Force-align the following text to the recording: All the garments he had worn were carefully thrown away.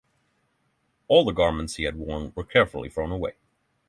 All 1.07 1.23
the 1.23 1.31
garments 1.31 1.75
he 1.75 1.83
had 1.83 1.95
worn 1.95 2.31
were 2.35 2.43
carefully 2.43 2.89
thrown 2.89 3.11
away. 3.11 3.33